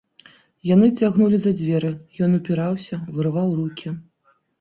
Яны 0.67 0.87
цягнулі 1.01 1.37
за 1.43 1.51
дзверы, 1.59 1.91
ён 2.29 2.33
упіраўся, 2.39 2.99
вырываў 3.19 3.53
рукі. 3.59 3.93